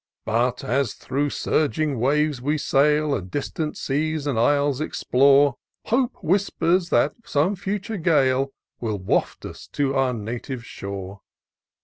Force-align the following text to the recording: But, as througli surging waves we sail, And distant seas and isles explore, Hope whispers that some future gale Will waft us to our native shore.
But, 0.25 0.63
as 0.63 0.95
througli 0.95 1.31
surging 1.31 1.99
waves 1.99 2.41
we 2.41 2.57
sail, 2.57 3.13
And 3.13 3.29
distant 3.29 3.77
seas 3.77 4.25
and 4.25 4.39
isles 4.39 4.81
explore, 4.81 5.57
Hope 5.85 6.15
whispers 6.23 6.89
that 6.89 7.13
some 7.23 7.55
future 7.55 7.97
gale 7.97 8.51
Will 8.79 8.97
waft 8.97 9.45
us 9.45 9.67
to 9.73 9.93
our 9.93 10.11
native 10.15 10.65
shore. 10.65 11.21